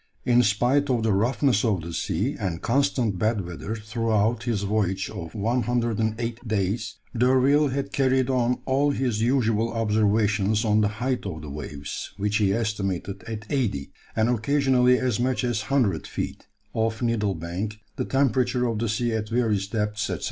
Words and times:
In 0.25 0.41
spite 0.41 0.89
of 0.89 1.03
the 1.03 1.13
roughness 1.13 1.63
of 1.63 1.81
the 1.83 1.93
sea, 1.93 2.35
and 2.39 2.59
constant 2.63 3.19
bad 3.19 3.41
weather 3.45 3.75
throughout 3.75 4.45
his 4.45 4.63
voyage 4.63 5.11
of 5.11 5.35
108 5.35 6.47
days, 6.47 6.95
D'Urville 7.15 7.67
had 7.67 7.93
carried 7.93 8.27
on 8.27 8.61
all 8.65 8.89
his 8.89 9.21
usual 9.21 9.71
observations 9.71 10.65
on 10.65 10.81
the 10.81 10.87
height 11.03 11.27
of 11.27 11.43
the 11.43 11.51
waves, 11.51 12.13
which 12.17 12.37
he 12.37 12.51
estimated 12.51 13.23
at 13.27 13.45
80 13.47 13.91
and 14.15 14.27
occasionally 14.27 14.97
as 14.97 15.19
much 15.19 15.43
as 15.43 15.61
100 15.69 16.07
feet, 16.07 16.47
off 16.73 17.03
Needle 17.03 17.35
Bank; 17.35 17.77
the 17.97 18.05
temperature 18.05 18.65
of 18.65 18.79
the 18.79 18.89
sea 18.89 19.11
at 19.13 19.29
various 19.29 19.67
depths, 19.67 20.01
&c. 20.07 20.17